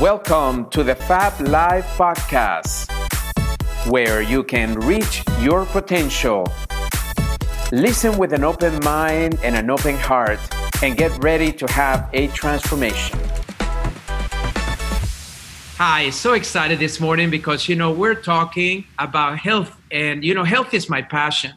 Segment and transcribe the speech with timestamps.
[0.00, 2.88] Welcome to the Fab Life Podcast,
[3.90, 6.46] where you can reach your potential.
[7.72, 10.38] Listen with an open mind and an open heart,
[10.84, 13.18] and get ready to have a transformation.
[15.78, 20.44] Hi, so excited this morning because you know we're talking about health, and you know
[20.44, 21.54] health is my passion,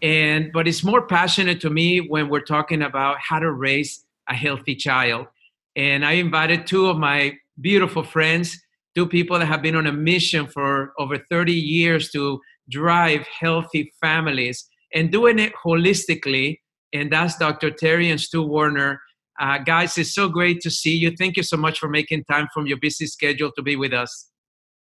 [0.00, 4.34] and but it's more passionate to me when we're talking about how to raise a
[4.34, 5.26] healthy child.
[5.74, 8.56] And I invited two of my beautiful friends,
[8.94, 13.92] two people that have been on a mission for over 30 years to drive healthy
[14.00, 16.58] families and doing it holistically.
[16.92, 17.70] And that's Dr.
[17.70, 19.00] Teri and Stu Warner.
[19.40, 21.12] Uh, guys, it's so great to see you.
[21.18, 24.28] Thank you so much for making time from your busy schedule to be with us.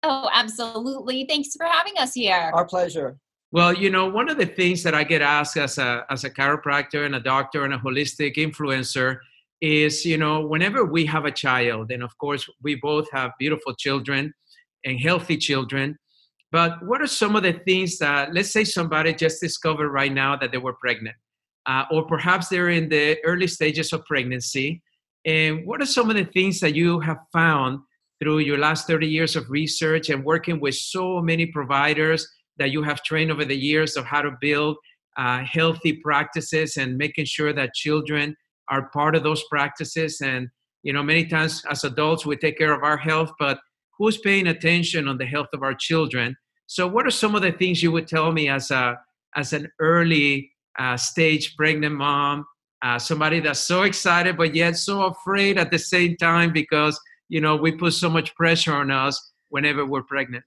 [0.01, 1.25] Oh, absolutely.
[1.29, 2.51] Thanks for having us here.
[2.53, 3.17] Our pleasure.
[3.51, 6.29] Well, you know, one of the things that I get asked as a, as a
[6.29, 9.19] chiropractor and a doctor and a holistic influencer
[9.63, 13.73] is you know whenever we have a child and of course we both have beautiful
[13.73, 14.33] children
[14.83, 15.97] and healthy children
[16.51, 20.35] but what are some of the things that let's say somebody just discovered right now
[20.35, 21.15] that they were pregnant
[21.65, 24.81] uh, or perhaps they're in the early stages of pregnancy
[25.23, 27.79] and what are some of the things that you have found
[28.21, 32.83] through your last 30 years of research and working with so many providers that you
[32.83, 34.75] have trained over the years of how to build
[35.15, 38.35] uh, healthy practices and making sure that children
[38.69, 40.21] are part of those practices.
[40.21, 40.49] And
[40.83, 43.57] you know many times as adults we take care of our health but
[43.97, 46.35] who's paying attention on the health of our children?
[46.67, 48.97] So what are some of the things you would tell me as a
[49.35, 52.45] as an early uh, stage pregnant mom
[52.83, 57.39] uh, somebody that's so excited but yet so afraid at the same time because you
[57.39, 60.43] know we put so much pressure on us whenever we're pregnant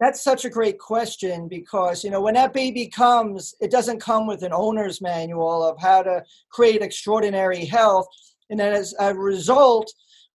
[0.00, 4.26] that's such a great question because you know when that baby comes it doesn't come
[4.26, 8.06] with an owner's manual of how to create extraordinary health.
[8.48, 9.92] And as a result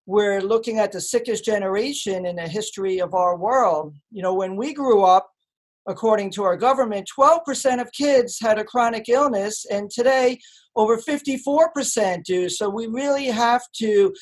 [0.07, 3.95] we're looking at the sickest generation in the history of our world.
[4.11, 5.31] You know when we grew up
[5.87, 10.39] according to our government 12% of kids had a chronic illness and today
[10.75, 12.49] over 54% do.
[12.49, 14.13] So we really have to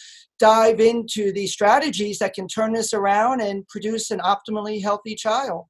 [0.43, 5.67] dive into these strategies that can turn this around and produce an optimally healthy child.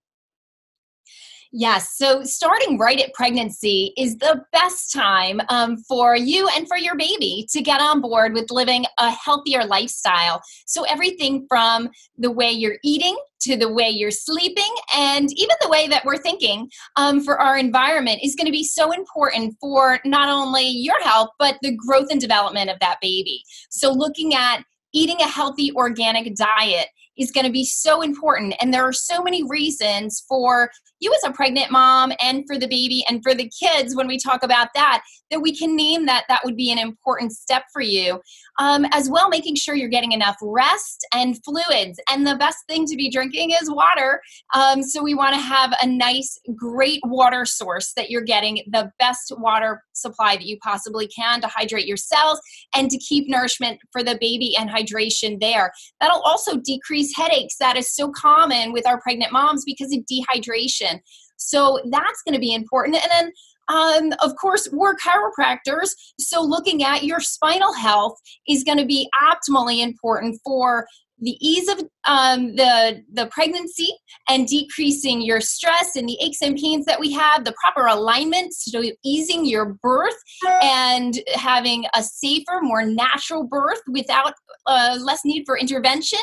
[1.51, 1.95] Yes.
[1.95, 6.95] So starting right at pregnancy is the best time um, for you and for your
[6.95, 10.41] baby to get on board with living a healthier lifestyle.
[10.65, 15.69] So everything from the way you're eating to the way you're sleeping and even the
[15.69, 19.99] way that we're thinking um, for our environment is going to be so important for
[20.05, 23.43] not only your health but the growth and development of that baby.
[23.69, 26.87] So looking at eating a healthy organic diet
[27.17, 28.55] is going to be so important.
[28.59, 30.71] And there are so many reasons for
[31.03, 34.17] you as a pregnant mom and for the baby and for the kids when we
[34.17, 37.81] talk about that, that we can name that that would be an important step for
[37.81, 38.21] you.
[38.59, 41.99] Um, as well, making sure you're getting enough rest and fluids.
[42.09, 44.21] And the best thing to be drinking is water.
[44.53, 48.91] Um, so we want to have a nice, great water source that you're getting the
[48.99, 52.39] best water supply that you possibly can to hydrate your cells
[52.75, 55.71] and to keep nourishment for the baby and hydration there.
[55.99, 60.92] That'll also decrease headaches that is so common with our pregnant moms because of dehydration.
[61.37, 62.95] So that's going to be important.
[62.95, 63.31] And then
[63.69, 69.09] um, of course, we're chiropractors, so looking at your spinal health is going to be
[69.23, 70.85] optimally important for
[71.23, 73.89] the ease of um, the the pregnancy
[74.29, 78.53] and decreasing your stress and the aches and pains that we have, the proper alignment,
[78.53, 80.15] so easing your birth
[80.61, 84.33] and having a safer, more natural birth without
[84.65, 86.19] uh, less need for intervention,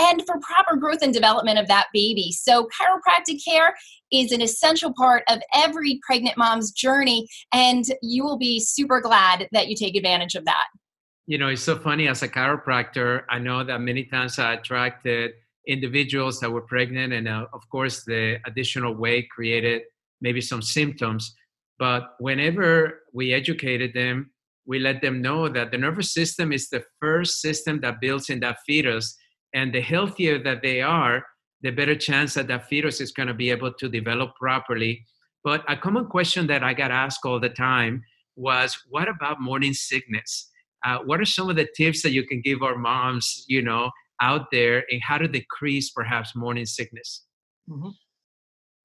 [0.00, 2.30] and for proper growth and development of that baby.
[2.32, 3.74] So chiropractic care
[4.12, 9.48] is an essential part of every pregnant mom's journey, and you will be super glad
[9.52, 10.66] that you take advantage of that
[11.26, 15.32] you know, it's so funny as a chiropractor, I know that many times I attracted
[15.66, 19.82] individuals that were pregnant, and uh, of course, the additional weight created
[20.20, 21.34] maybe some symptoms.
[21.78, 24.30] But whenever we educated them,
[24.66, 28.40] we let them know that the nervous system is the first system that builds in
[28.40, 29.16] that fetus,
[29.54, 31.24] and the healthier that they are,
[31.62, 35.04] the better chance that that fetus is going to be able to develop properly.
[35.42, 38.02] But a common question that I got asked all the time
[38.36, 40.50] was, what about morning sickness?
[40.84, 43.90] Uh, what are some of the tips that you can give our moms you know
[44.20, 47.24] out there and how to decrease perhaps morning sickness
[47.68, 47.90] mm-hmm.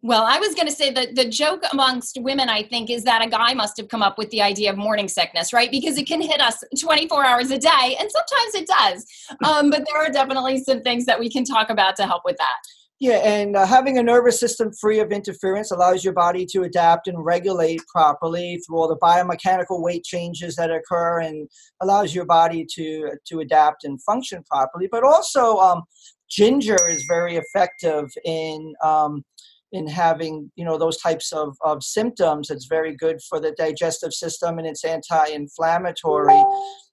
[0.01, 3.21] Well, I was going to say that the joke amongst women, I think, is that
[3.21, 5.69] a guy must have come up with the idea of morning sickness, right?
[5.69, 9.05] Because it can hit us 24 hours a day, and sometimes it does.
[9.43, 12.35] Um, but there are definitely some things that we can talk about to help with
[12.37, 12.57] that.
[13.01, 17.07] Yeah, and uh, having a nervous system free of interference allows your body to adapt
[17.07, 21.47] and regulate properly through all the biomechanical weight changes that occur, and
[21.81, 24.89] allows your body to to adapt and function properly.
[24.91, 25.83] But also, um,
[26.29, 29.23] ginger is very effective in um,
[29.71, 32.49] in having you know those types of, of symptoms.
[32.49, 36.43] It's very good for the digestive system, and it's anti-inflammatory.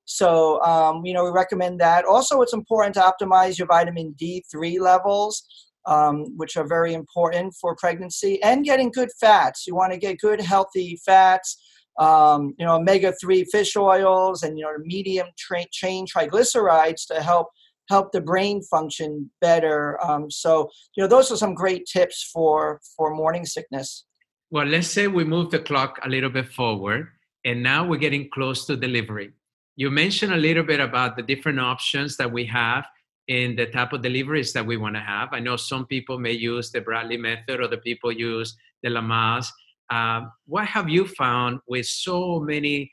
[0.08, 2.04] So, um, you know, we recommend that.
[2.04, 7.76] Also, it's important to optimize your vitamin D3 levels um, which are very important for
[7.76, 9.66] pregnancy, and getting good fats.
[9.66, 11.62] You want to get good, healthy fats.
[11.98, 17.48] Um, you know, omega-3 fish oils and you know medium tra- chain triglycerides to help
[17.88, 20.02] help the brain function better.
[20.04, 24.04] Um, so, you know, those are some great tips for for morning sickness.
[24.50, 27.08] Well, let's say we move the clock a little bit forward,
[27.44, 29.30] and now we're getting close to delivery.
[29.76, 32.86] You mentioned a little bit about the different options that we have
[33.28, 35.28] in the type of deliveries that we want to have.
[35.32, 39.48] I know some people may use the Bradley method, other people use the Lamaze.
[39.90, 42.90] Uh, what have you found with so many,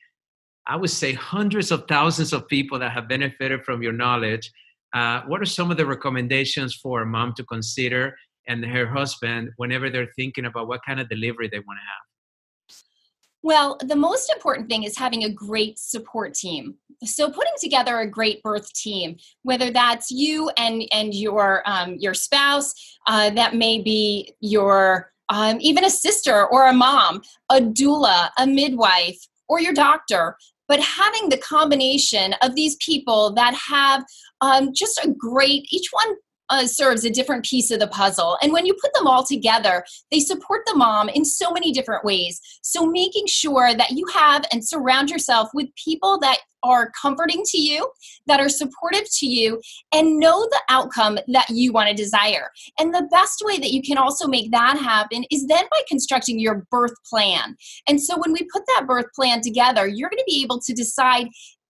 [0.68, 4.52] I would say hundreds of thousands of people that have benefited from your knowledge?
[4.94, 8.16] Uh, what are some of the recommendations for a mom to consider
[8.48, 12.13] and her husband whenever they're thinking about what kind of delivery they want to have?
[13.44, 16.76] Well, the most important thing is having a great support team.
[17.04, 22.14] So, putting together a great birth team, whether that's you and and your um, your
[22.14, 22.74] spouse,
[23.06, 28.48] uh, that may be your um, even a sister or a mom, a doula, a
[28.48, 29.20] midwife,
[29.50, 30.38] or your doctor.
[30.70, 34.06] But having the combination of these people that have
[34.40, 36.16] um, just a great, each one
[36.50, 38.38] uh, serves a different piece of the puzzle.
[38.42, 42.04] And when you put them all together, they support the mom in so many different
[42.04, 42.40] ways.
[42.62, 47.58] So making sure that you have and surround yourself with people that are comforting to
[47.58, 47.92] you,
[48.26, 49.62] that are supportive to you,
[49.94, 52.50] and know the outcome that you want to desire.
[52.80, 56.40] And the best way that you can also make that happen is then by constructing
[56.40, 57.56] your birth plan.
[57.88, 60.74] And so when we put that birth plan together, you're going to be able to
[60.74, 61.28] decide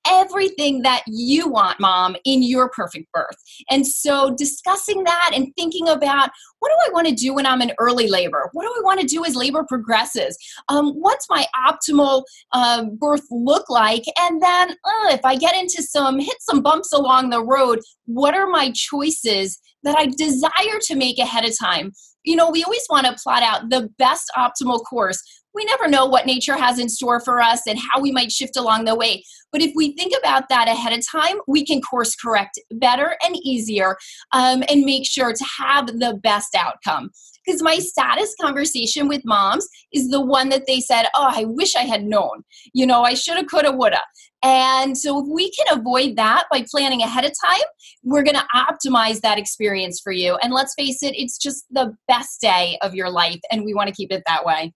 [0.08, 3.36] everything that you want, mom, in your perfect birth.
[3.70, 6.30] And so discussing that and thinking about
[6.60, 8.50] what do I want to do when I'm in early labor?
[8.54, 10.38] What do I want to do as labor progresses?
[10.70, 14.04] Um, what's my optimal uh, birth look like?
[14.20, 18.34] And then uh, if I get into some, hit some bumps along the road, what
[18.34, 21.92] are my choices that I desire to make ahead of time?
[22.24, 25.22] You know, we always want to plot out the best optimal course
[25.54, 28.58] we never know what nature has in store for us and how we might shift
[28.58, 29.24] along the way.
[29.52, 33.36] But if we think about that ahead of time, we can course correct better and
[33.38, 33.98] easier
[34.34, 37.12] um, and make sure to have the best outcome.
[37.46, 41.76] Because my status conversation with moms is the one that they said, Oh, I wish
[41.76, 42.44] I had known.
[42.74, 44.02] You know, I shoulda, coulda, woulda.
[44.44, 47.64] And so if we can avoid that by planning ahead of time,
[48.04, 50.38] we're going to optimize that experience for you.
[50.42, 53.88] And let's face it, it's just the best day of your life, and we want
[53.88, 54.74] to keep it that way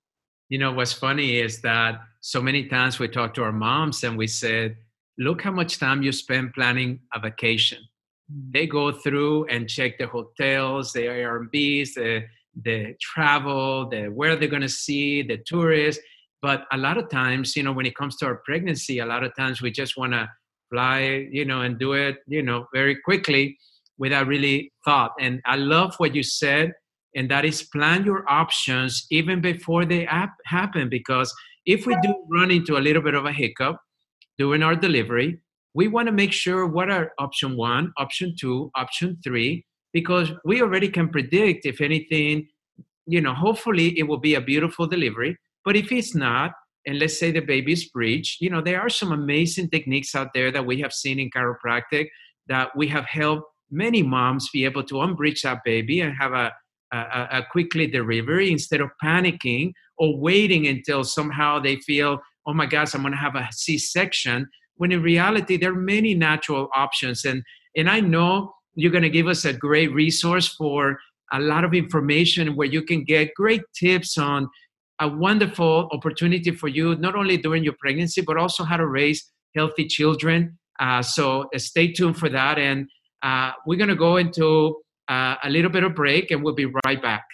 [0.50, 4.18] you know what's funny is that so many times we talk to our moms and
[4.18, 4.78] we said
[5.18, 7.80] look how much time you spend planning a vacation.
[8.32, 8.52] Mm.
[8.54, 12.24] they go through and check the hotels the airbnbs the
[12.66, 16.02] the travel the where they're going to see the tourists.
[16.42, 19.24] But a lot of times you know when it comes to our pregnancy a lot
[19.24, 20.30] of times we just want to
[20.72, 23.58] fly you know and do it you know very quickly
[23.98, 25.12] without really thought.
[25.20, 26.74] And i love what you said
[27.16, 30.08] and that is plan your options even before they
[30.46, 31.34] happen because
[31.66, 33.78] if we do run into a little bit of a hiccup
[34.38, 35.40] during our delivery
[35.74, 40.62] we want to make sure what are option one option two option three because we
[40.62, 42.48] already can predict if anything
[43.06, 45.38] you know hopefully it will be a beautiful delivery.
[45.64, 46.52] But if it's not
[46.86, 50.34] and let's say the baby is breached you know there are some amazing techniques out
[50.34, 52.08] there that we have seen in chiropractic
[52.48, 56.54] that we have helped many moms be able to unbreach that baby and have a
[56.92, 62.94] a quickly delivery instead of panicking or waiting until somehow they feel, oh my gosh,
[62.94, 64.48] I'm going to have a C-section.
[64.76, 67.44] When in reality, there are many natural options, and
[67.76, 71.00] and I know you're going to give us a great resource for
[71.34, 74.48] a lot of information where you can get great tips on
[75.00, 79.32] a wonderful opportunity for you, not only during your pregnancy, but also how to raise
[79.56, 80.58] healthy children.
[80.80, 82.58] Uh, so uh, stay tuned for that.
[82.58, 82.88] And
[83.24, 86.72] uh, we're going to go into uh, a little bit of break and we'll be
[86.86, 87.26] right back.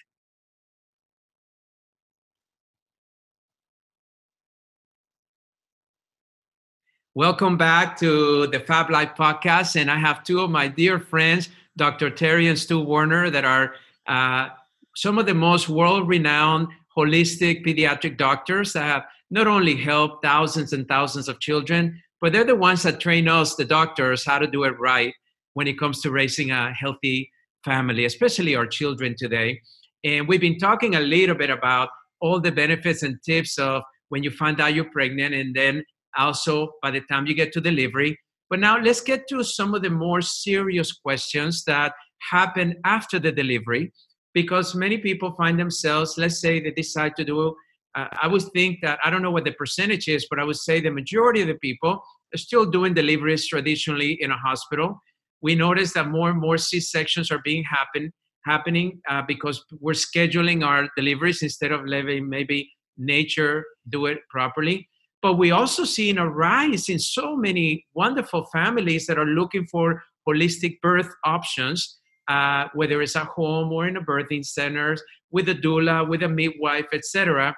[7.16, 9.80] Welcome back to the Fab Life podcast.
[9.80, 12.10] And I have two of my dear friends, Dr.
[12.10, 13.76] Teri and Stu Warner, that are
[14.08, 14.50] uh,
[14.96, 20.74] some of the most world renowned holistic pediatric doctors that have not only helped thousands
[20.74, 24.48] and thousands of children, but they're the ones that train us, the doctors, how to
[24.48, 25.14] do it right
[25.54, 27.30] when it comes to raising a healthy
[27.64, 29.60] family, especially our children today.
[30.04, 31.90] And we've been talking a little bit about
[32.20, 35.84] all the benefits and tips of when you find out you're pregnant and then
[36.18, 38.18] also by the time you get to delivery.
[38.50, 41.94] But now let's get to some of the more serious questions that
[42.30, 43.92] happen after the delivery
[44.34, 47.56] because many people find themselves, let's say they decide to do,
[47.96, 50.58] uh, I would think that, I don't know what the percentage is, but I would
[50.58, 52.02] say the majority of the people
[52.34, 55.00] are still doing deliveries traditionally in a hospital.
[55.44, 58.12] We notice that more and more C sections are being happen,
[58.46, 64.88] happening uh, because we're scheduling our deliveries instead of letting maybe nature do it properly.
[65.22, 70.02] But we also see a rise in so many wonderful families that are looking for
[70.28, 74.96] holistic birth options uh, whether it's at home or in a birthing center,
[75.32, 77.56] with a doula, with a midwife, etc.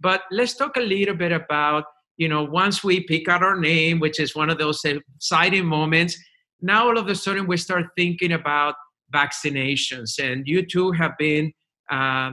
[0.00, 1.84] But let's talk a little bit about,
[2.16, 6.18] you know, once we pick out our name, which is one of those exciting moments,
[6.62, 8.74] now all of a sudden we start thinking about
[9.14, 10.18] vaccinations.
[10.18, 11.52] And you two have been
[11.90, 12.30] uh,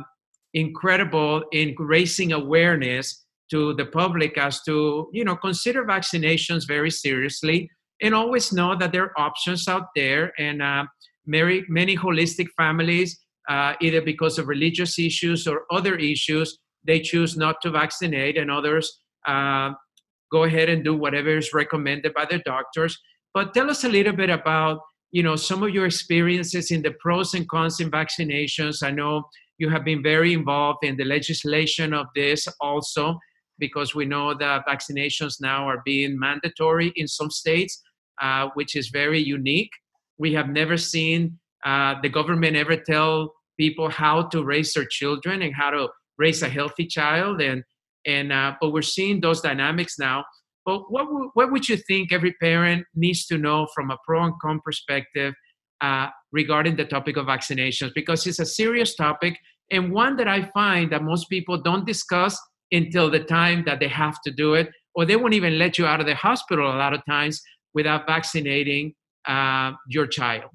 [0.54, 7.70] incredible in raising awareness to the public as to, you know, consider vaccinations very seriously
[8.02, 10.34] and always know that there are options out there.
[10.38, 10.86] And uh,
[11.26, 13.20] many, many holistic families,
[13.50, 18.50] uh, either because of religious issues or other issues, they choose not to vaccinate, and
[18.52, 19.72] others uh,
[20.32, 22.98] go ahead and do whatever is recommended by their doctors.
[23.38, 24.80] But tell us a little bit about
[25.12, 28.82] you know some of your experiences in the pros and cons in vaccinations.
[28.82, 29.26] I know
[29.60, 33.20] you have been very involved in the legislation of this also
[33.60, 37.80] because we know that vaccinations now are being mandatory in some states,
[38.20, 39.74] uh, which is very unique.
[40.18, 45.44] We have never seen uh, the government ever tell people how to raise their children
[45.44, 47.40] and how to raise a healthy child.
[47.40, 47.64] And
[48.08, 50.26] and uh, but we're seeing those dynamics now.
[50.68, 54.26] But what w- what would you think every parent needs to know from a pro
[54.26, 55.34] and con perspective
[55.80, 57.92] uh, regarding the topic of vaccinations?
[57.96, 59.40] Because it's a serious topic
[59.72, 62.38] and one that I find that most people don't discuss
[62.72, 65.86] until the time that they have to do it, or they won't even let you
[65.86, 67.42] out of the hospital a lot of times
[67.74, 68.94] without vaccinating
[69.26, 70.52] uh, your child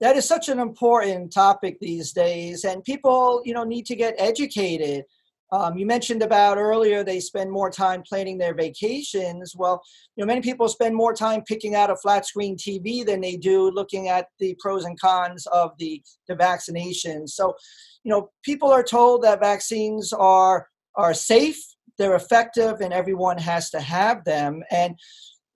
[0.00, 4.14] that is such an important topic these days and people you know need to get
[4.18, 5.04] educated
[5.52, 9.54] um, you mentioned about earlier they spend more time planning their vacations.
[9.56, 9.82] Well
[10.16, 13.36] you know many people spend more time picking out a flat screen tv than they
[13.36, 17.30] do looking at the pros and cons of the the vaccinations.
[17.30, 17.54] So
[18.02, 20.66] you know people are told that vaccines are
[20.96, 21.62] are safe
[21.98, 24.62] they're effective and everyone has to have them.
[24.70, 24.98] And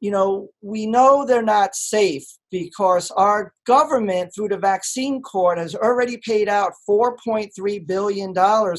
[0.01, 5.75] you know, we know they're not safe because our government, through the vaccine court, has
[5.75, 8.35] already paid out $4.3 billion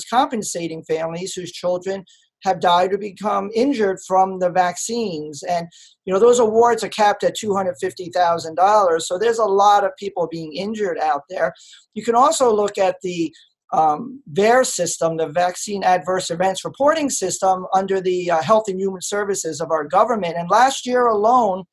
[0.09, 2.03] compensating families whose children
[2.43, 5.43] have died or become injured from the vaccines.
[5.43, 5.67] And,
[6.05, 9.01] you know, those awards are capped at $250,000.
[9.01, 11.51] So there's a lot of people being injured out there.
[11.95, 13.33] You can also look at the
[13.74, 19.01] um, VAERS system, the Vaccine Adverse Events Reporting System, under the uh, Health and Human
[19.01, 20.36] Services of our government.
[20.38, 21.63] And last year alone,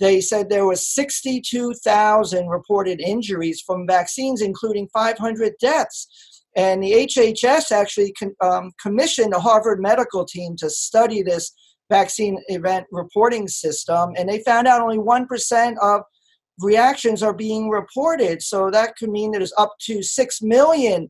[0.00, 6.08] they said there was 62,000 reported injuries from vaccines, including 500 deaths.
[6.56, 11.52] And the HHS actually con- um, commissioned a Harvard medical team to study this
[11.90, 16.02] vaccine event reporting system, and they found out only 1% of
[16.58, 18.42] reactions are being reported.
[18.42, 21.08] So that could mean there's up to 6 million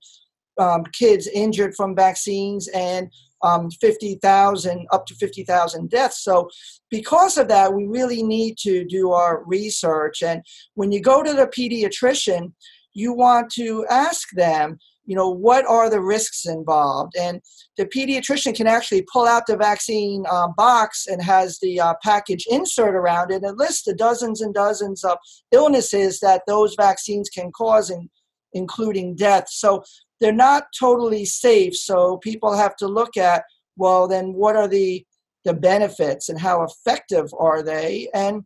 [0.59, 3.11] um, kids injured from vaccines and
[3.43, 6.23] um, 50,000, up to 50,000 deaths.
[6.23, 6.51] So,
[6.91, 10.23] because of that, we really need to do our research.
[10.23, 10.43] And
[10.75, 12.53] when you go to the pediatrician,
[12.93, 14.79] you want to ask them,
[15.11, 17.15] you know, what are the risks involved?
[17.19, 17.41] And
[17.77, 22.47] the pediatrician can actually pull out the vaccine uh, box and has the uh, package
[22.49, 25.19] insert around it and lists the dozens and dozens of
[25.51, 28.09] illnesses that those vaccines can cause, in,
[28.53, 29.47] including death.
[29.49, 29.83] So
[30.21, 31.75] they're not totally safe.
[31.75, 33.43] So people have to look at,
[33.77, 35.05] well, then what are the
[35.45, 38.09] the benefits and how effective are they?
[38.15, 38.45] And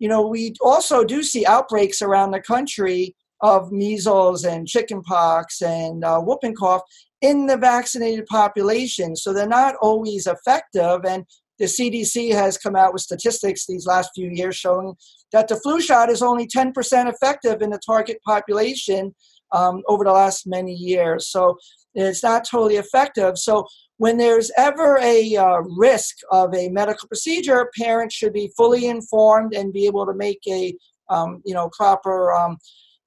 [0.00, 6.04] you know, we also do see outbreaks around the country of measles and chickenpox and
[6.04, 6.82] uh, whooping cough
[7.20, 9.16] in the vaccinated population.
[9.16, 11.04] So they're not always effective.
[11.04, 11.24] And
[11.58, 14.94] the CDC has come out with statistics these last few years showing
[15.32, 16.72] that the flu shot is only 10%
[17.12, 19.14] effective in the target population
[19.52, 21.28] um, over the last many years.
[21.28, 21.58] So
[21.94, 23.36] it's not totally effective.
[23.36, 23.66] So
[23.98, 29.54] when there's ever a uh, risk of a medical procedure, parents should be fully informed
[29.54, 30.74] and be able to make a
[31.10, 32.56] um, you know proper um,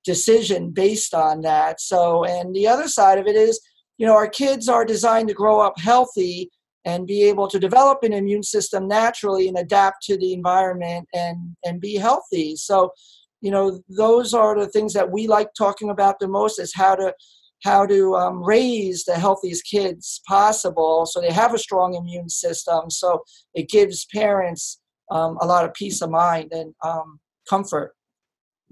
[0.04, 1.82] decision based on that.
[1.82, 3.60] So, and the other side of it is,
[3.98, 6.50] you know, our kids are designed to grow up healthy
[6.86, 11.56] and be able to develop an immune system naturally and adapt to the environment and
[11.66, 12.56] and be healthy.
[12.56, 12.92] So,
[13.44, 16.96] you know those are the things that we like talking about the most is how
[16.96, 17.14] to
[17.64, 22.90] how to um, raise the healthiest kids possible so they have a strong immune system
[22.90, 23.22] so
[23.54, 24.80] it gives parents
[25.12, 27.94] um, a lot of peace of mind and um, comfort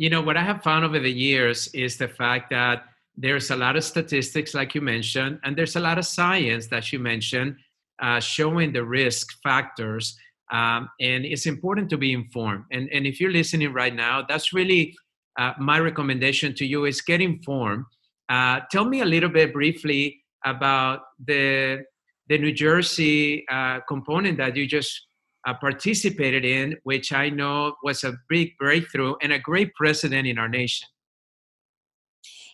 [0.01, 2.77] you know what i have found over the years is the fact that
[3.15, 6.91] there's a lot of statistics like you mentioned and there's a lot of science that
[6.91, 7.55] you mentioned
[8.01, 10.17] uh, showing the risk factors
[10.51, 12.65] um, and it's important to be informed.
[12.71, 14.95] And, and if you're listening right now that's really
[15.39, 17.85] uh, my recommendation to you is get informed.
[18.27, 21.83] Uh, tell me a little bit briefly about the
[22.27, 25.07] the New Jersey uh, component that you just
[25.47, 30.37] uh, participated in, which I know was a big breakthrough and a great precedent in
[30.37, 30.87] our nation.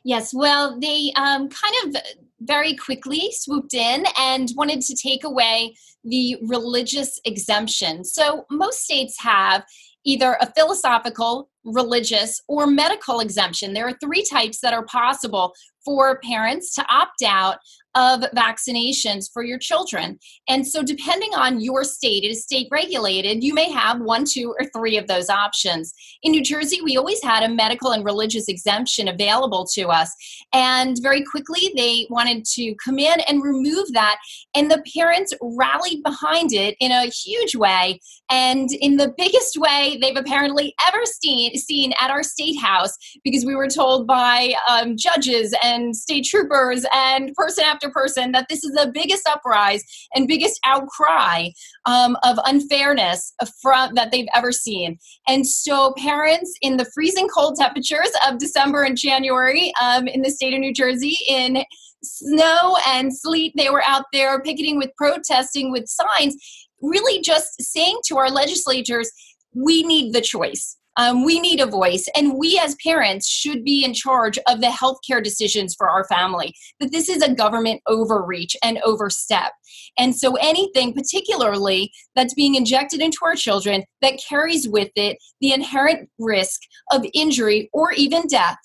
[0.03, 2.01] Yes, well, they um, kind of
[2.39, 8.05] very quickly swooped in and wanted to take away the religious exemption.
[8.05, 9.65] So most states have
[10.05, 13.73] either a philosophical, religious, or medical exemption.
[13.73, 15.53] There are three types that are possible
[15.83, 17.57] for parents to opt out
[17.97, 20.19] of vaccinations for your children.
[20.47, 24.53] And so, depending on your state, it is state regulated, you may have one, two,
[24.59, 25.93] or three of those options.
[26.21, 30.13] In New Jersey, we always had a medical and religious exemption available to us.
[30.53, 34.17] And very quickly, they wanted to come in and remove that.
[34.55, 37.99] And the parents rallied behind it in a huge way
[38.29, 43.45] and in the biggest way they've apparently ever seen, seen at our state house because
[43.45, 48.63] we were told by um, judges and state troopers and person after person that this
[48.63, 51.49] is the biggest uprise and biggest outcry
[51.85, 54.97] um, of unfairness from, that they've ever seen.
[55.27, 60.31] And so parents in the freezing cold temperatures of December and January um, in the
[60.31, 61.63] state of New Jersey in
[62.03, 63.53] snow and sleet.
[63.55, 66.35] They were out there picketing with protesting with signs
[66.81, 69.11] really just saying to our legislators,
[69.53, 70.77] we need the choice.
[70.97, 74.67] Um, we need a voice, and we as parents should be in charge of the
[74.67, 76.53] healthcare decisions for our family.
[76.79, 79.51] That this is a government overreach and overstep.
[79.97, 85.53] And so, anything, particularly that's being injected into our children, that carries with it the
[85.53, 86.61] inherent risk
[86.91, 88.57] of injury or even death,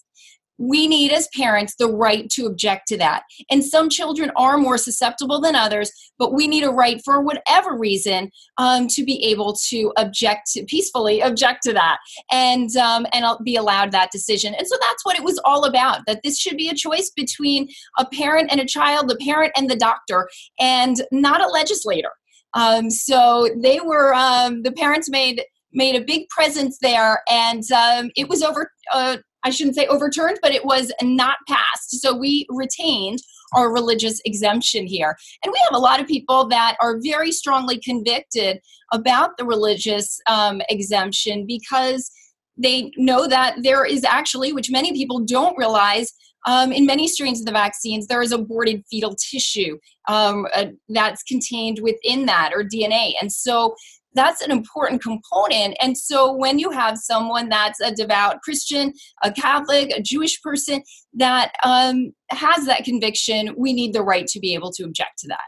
[0.63, 3.25] we need as parents the right to object to that.
[3.51, 7.77] And some children are more susceptible than others, but we need a right for whatever
[7.77, 11.99] reason um, to be able to object to, peacefully object to that
[12.31, 14.55] and um, and be allowed that decision.
[14.55, 16.07] And so that's what it was all about.
[16.07, 19.69] That this should be a choice between a parent and a child, the parent and
[19.69, 20.29] the doctor,
[20.61, 22.11] and not a legislator.
[22.55, 28.11] Um, so they were um, the parents made made a big presence there, and um,
[28.15, 28.71] it was over.
[28.93, 32.01] Uh, I shouldn't say overturned, but it was not passed.
[32.01, 33.21] So we retained
[33.55, 35.17] our religious exemption here.
[35.45, 38.61] And we have a lot of people that are very strongly convicted
[38.93, 42.11] about the religious um, exemption because
[42.57, 46.13] they know that there is actually, which many people don't realize,
[46.47, 49.79] um, in many strains of the vaccines, there is aborted fetal tissue
[50.09, 53.13] um, uh, that's contained within that or DNA.
[53.21, 53.75] And so
[54.15, 55.77] that's an important component.
[55.81, 60.83] And so when you have someone that's a devout Christian, a Catholic, a Jewish person
[61.15, 65.29] that um, has that conviction, we need the right to be able to object to
[65.29, 65.41] that.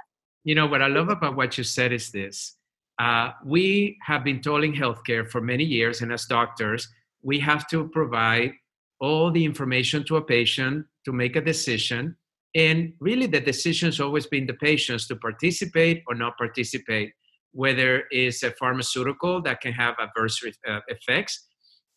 [0.45, 2.57] You know, what I love about what you said is this.
[2.99, 6.89] Uh, we have been told in healthcare for many years, and as doctors,
[7.23, 8.53] we have to provide
[9.01, 12.17] all the information to a patient to make a decision.
[12.55, 17.13] And really, the decision's always been the patient's to participate or not participate
[17.55, 21.47] whether it's a pharmaceutical that can have adverse uh, effects,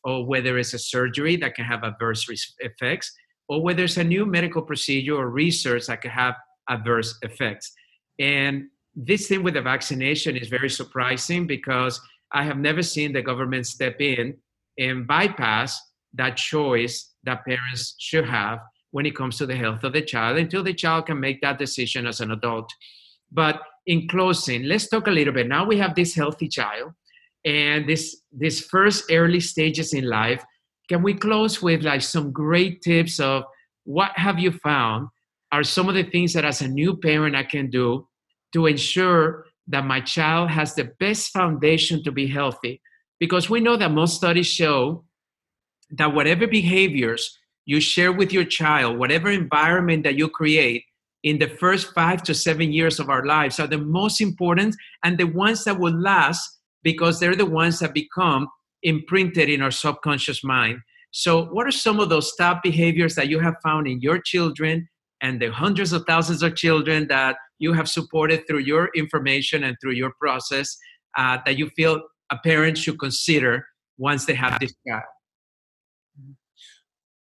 [0.03, 2.25] or whether it's a surgery that can have adverse
[2.59, 3.11] effects,
[3.49, 6.35] or whether it's a new medical procedure or research that can have
[6.69, 7.73] adverse effects.
[8.19, 11.99] And this thing with the vaccination is very surprising because
[12.31, 14.37] I have never seen the government step in
[14.77, 15.79] and bypass
[16.13, 18.59] that choice that parents should have
[18.91, 21.59] when it comes to the health of the child until the child can make that
[21.59, 22.71] decision as an adult.
[23.31, 25.47] But in closing, let's talk a little bit.
[25.47, 26.91] Now we have this healthy child
[27.45, 30.43] and this this first early stages in life.
[30.89, 33.43] Can we close with like some great tips of
[33.85, 35.07] what have you found
[35.51, 38.07] are some of the things that as a new parent I can do
[38.53, 42.81] to ensure that my child has the best foundation to be healthy?
[43.19, 45.05] Because we know that most studies show
[45.91, 50.83] that whatever behaviors you share with your child, whatever environment that you create,
[51.23, 55.17] in the first five to seven years of our lives are the most important and
[55.17, 58.47] the ones that will last because they're the ones that become
[58.83, 60.79] imprinted in our subconscious mind.
[61.11, 64.87] So, what are some of those top behaviors that you have found in your children
[65.21, 69.75] and the hundreds of thousands of children that you have supported through your information and
[69.81, 70.77] through your process
[71.17, 73.65] uh, that you feel a parent should consider
[73.97, 75.03] once they have this child?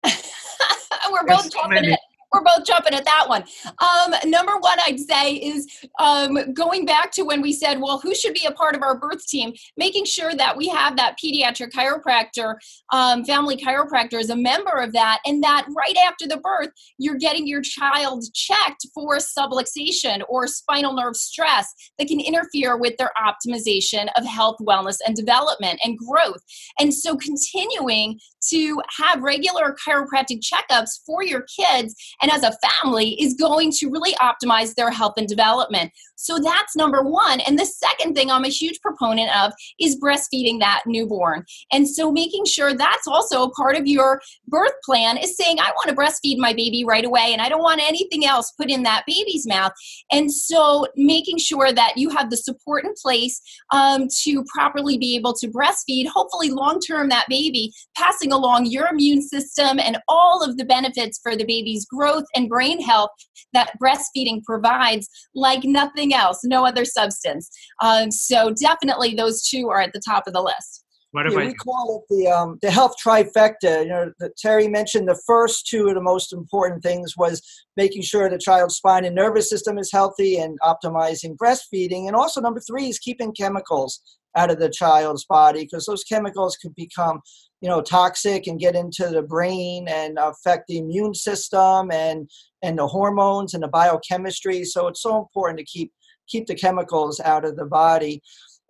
[1.12, 1.97] we're both jumping it
[2.34, 3.44] we're both jumping at that one.
[3.80, 5.68] Um, number one, I'd say is
[6.00, 8.98] um, going back to when we said, well, who should be a part of our
[8.98, 9.54] birth team?
[9.78, 12.56] Making sure that we have that pediatric chiropractor,
[12.92, 17.16] um, family chiropractor as a member of that, and that right after the birth, you're
[17.16, 23.12] getting your child checked for subluxation or spinal nerve stress that can interfere with their
[23.18, 26.44] optimization of health, wellness, and development and growth.
[26.80, 33.22] And so continuing to have regular chiropractic checkups for your kids and as a family
[33.22, 35.92] is going to really optimize their health and development.
[36.18, 37.40] So that's number one.
[37.42, 41.46] And the second thing I'm a huge proponent of is breastfeeding that newborn.
[41.72, 45.72] And so making sure that's also a part of your birth plan is saying, I
[45.72, 48.84] want to breastfeed my baby right away and I don't want anything else put in
[48.84, 49.72] that baby's mouth.
[50.12, 53.40] And so making sure that you have the support in place
[53.72, 58.88] um, to properly be able to breastfeed, hopefully long term, that baby passing along your
[58.88, 63.12] immune system and all of the benefits for the baby's growth and brain health
[63.54, 67.50] that breastfeeding provides like nothing nothing else, no other substance.
[67.82, 70.84] Um, so definitely those two are at the top of the list.
[71.12, 73.84] What yeah, we call it the um, the health trifecta.
[73.84, 77.42] You know, the, Teri mentioned the first two of the most important things was
[77.78, 82.42] making sure the child's spine and nervous system is healthy and optimizing breastfeeding, and also
[82.42, 84.02] number three is keeping chemicals
[84.36, 87.22] out of the child's body because those chemicals could become
[87.62, 92.30] you know toxic and get into the brain and affect the immune system and
[92.62, 95.92] and the hormones and the biochemistry so it's so important to keep
[96.28, 98.22] keep the chemicals out of the body.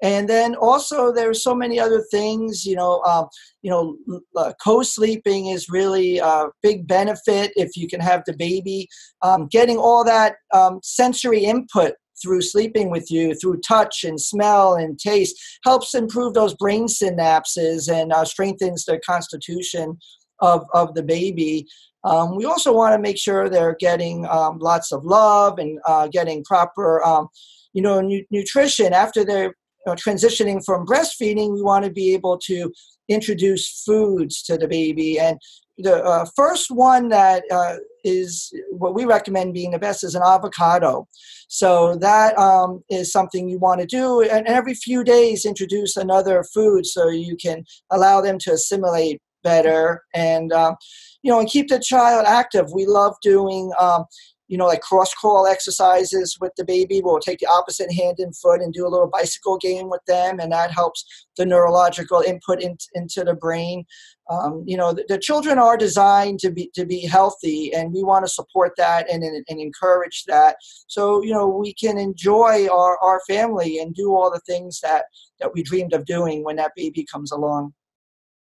[0.04, 3.28] And then also there's so many other things you know um,
[3.64, 3.98] you know
[4.36, 8.88] uh, co-sleeping is really a big benefit if you can have the baby.
[9.22, 14.76] Um, getting all that um, sensory input through sleeping with you through touch and smell
[14.76, 19.98] and taste helps improve those brain synapses and uh, strengthens the constitution
[20.40, 21.68] of, of the baby
[22.04, 26.08] um, we also want to make sure they're getting um, lots of love and uh,
[26.08, 27.28] getting proper um,
[27.74, 29.54] you know nu- nutrition after they're
[29.88, 32.72] know, transitioning from breastfeeding, we want to be able to
[33.10, 35.18] introduce foods to the baby.
[35.18, 35.40] And
[35.78, 40.24] the uh, first one that uh, is what we recommend being the best is an
[40.24, 41.08] avocado.
[41.48, 46.44] So that um, is something you want to do, and every few days introduce another
[46.54, 50.76] food so you can allow them to assimilate better and um,
[51.24, 52.66] you know and keep the child active.
[52.74, 54.06] We love doing um,
[54.48, 57.02] you know, like cross crawl exercises with the baby.
[57.04, 60.40] We'll take the opposite hand and foot and do a little bicycle game with them,
[60.40, 61.04] and that helps
[61.36, 63.86] the neurological input in, into the brain.
[64.30, 68.04] Um, you know, the, the, children are designed to be to be healthy, and we
[68.04, 70.56] want to support that and, and, and encourage that.
[70.88, 75.06] So you know, we can enjoy our, our family and do all the things that
[75.40, 77.74] that we dreamed of doing when that baby comes along.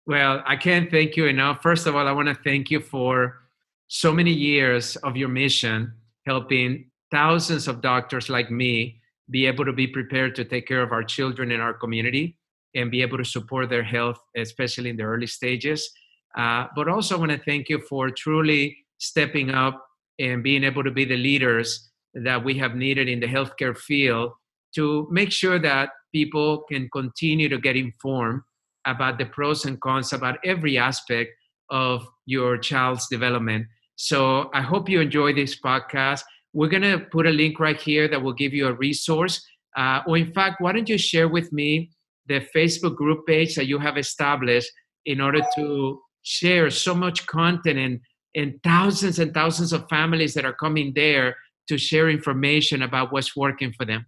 [0.06, 1.62] Well, I can't thank you enough.
[1.62, 3.42] First of all, I want to thank you for
[3.86, 5.92] so many years of your mission
[6.26, 10.90] helping thousands of doctors like me be able to be prepared to take care of
[10.90, 12.36] our children in our community
[12.74, 15.88] and be able to support their health, especially in the early stages.
[16.36, 19.86] Uh, but also, I want to thank you for truly stepping up
[20.18, 24.32] and being able to be the leaders that we have needed in the healthcare field
[24.74, 28.40] to make sure that people can continue to get informed
[28.86, 31.30] about the pros and cons about every aspect
[31.70, 33.66] of your child's development
[33.96, 36.22] so I hope you enjoy this podcast.
[36.52, 39.40] We're going to put a link right here that will give you a resource.
[39.76, 41.90] Uh, or, in fact, why don't you share with me
[42.26, 44.70] the Facebook group page that you have established
[45.06, 48.00] in order to share so much content and,
[48.34, 51.36] and thousands and thousands of families that are coming there
[51.68, 54.04] to share information about what's working for them?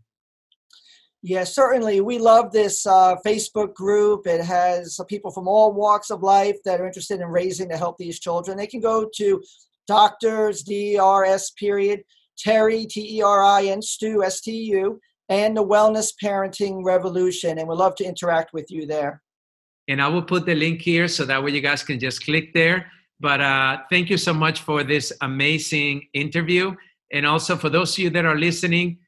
[1.27, 2.03] Yeah, certainly.
[2.03, 4.27] We love this uh, Facebook group.
[4.27, 7.97] It has people from all walks of life that are interested in raising to help
[7.97, 8.59] these children.
[8.59, 9.43] They can go to
[9.87, 12.03] doctors, D-R-S period,
[12.37, 17.59] Teri, T-E-R-I-N, Stu, S-T-U, and the Wellness Parenting Revolution.
[17.59, 19.23] And we'd love to interact with you there.
[19.89, 22.53] And I will put the link here so that way you guys can just click
[22.53, 22.91] there.
[23.19, 26.75] But uh, thank you so much for this amazing interview.
[27.15, 28.99] And also for those of you that are listening,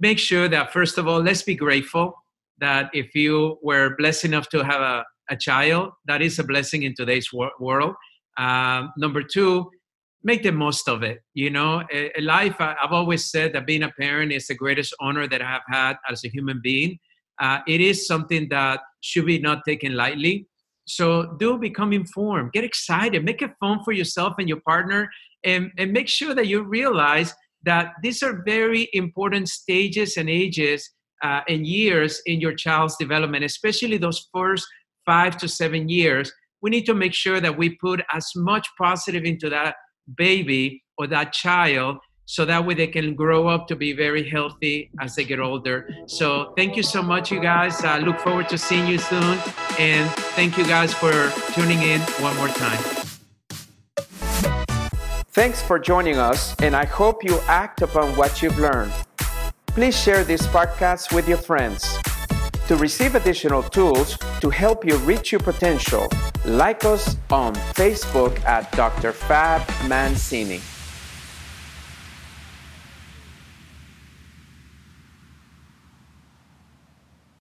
[0.00, 2.14] make sure that first of all, let's be grateful
[2.58, 6.82] that if you were blessed enough to have a, a child, that is a blessing
[6.84, 7.94] in today's wor- world.
[8.36, 9.70] Um, number two,
[10.22, 11.20] make the most of it.
[11.34, 14.54] You know, a, a life, I, have always said that being a parent is the
[14.54, 16.98] greatest honor that I have had as a human being.
[17.40, 20.46] Uh, it is something that should be not taken lightly.
[20.86, 25.10] So do become informed, get excited, make it fun for yourself and your partner,
[25.42, 30.90] and, and make sure that you realize that these are very important stages and ages
[31.22, 34.66] uh, and years in your child's development, especially those first
[35.06, 36.32] five to seven years.
[36.62, 39.76] We need to make sure that we put as much positive into that
[40.16, 44.90] baby or that child so that way they can grow up to be very healthy
[45.00, 45.88] as they get older.
[46.06, 47.84] So thank you so much, you guys.
[47.84, 49.38] I look forward to seeing you soon.
[49.78, 51.12] And thank you guys for
[51.52, 53.03] tuning in one more time.
[55.34, 58.92] Thanks for joining us, and I hope you act upon what you've learned.
[59.66, 61.98] Please share this podcast with your friends.
[62.68, 66.08] To receive additional tools to help you reach your potential,
[66.44, 69.10] like us on Facebook at Dr.
[69.10, 70.60] Fab Mancini.